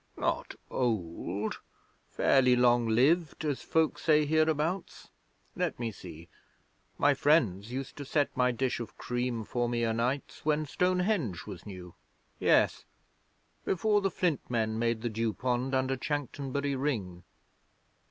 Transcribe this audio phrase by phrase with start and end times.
[0.17, 1.59] 'Not old
[2.09, 5.11] fairly long lived, as folk say hereabouts.
[5.55, 6.27] Let me see
[6.97, 11.45] my friends used to set my dish of cream for me o' nights when Stonehenge
[11.45, 11.93] was new.
[12.39, 12.85] Yes,
[13.63, 17.23] before the Flint Men made the Dewpond under Chanctonbury Ring.'